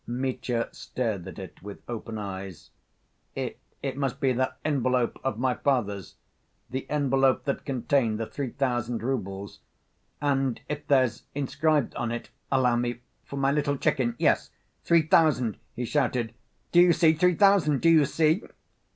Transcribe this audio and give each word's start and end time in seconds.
Mitya 0.07 0.69
stared 0.71 1.27
at 1.27 1.37
it 1.37 1.61
with 1.61 1.83
open 1.87 2.17
eyes. 2.17 2.71
"It... 3.35 3.59
it 3.83 3.95
must 3.97 4.19
be 4.19 4.33
that 4.33 4.57
envelope 4.65 5.19
of 5.23 5.37
my 5.37 5.53
father's, 5.53 6.15
the 6.71 6.89
envelope 6.89 7.45
that 7.45 7.65
contained 7.65 8.19
the 8.19 8.25
three 8.25 8.49
thousand 8.49 9.03
roubles... 9.03 9.59
and 10.19 10.59
if 10.67 10.87
there's 10.87 11.25
inscribed 11.35 11.93
on 11.93 12.11
it, 12.11 12.31
allow 12.51 12.75
me, 12.77 13.01
'For 13.25 13.37
my 13.37 13.51
little 13.51 13.77
chicken'... 13.77 14.15
yes—three 14.17 15.03
thousand!" 15.03 15.59
he 15.75 15.85
shouted, 15.85 16.33
"do 16.71 16.81
you 16.81 16.93
see, 16.93 17.13
three 17.13 17.35
thousand, 17.35 17.81
do 17.83 17.89
you 17.89 18.05
see?" 18.05 18.41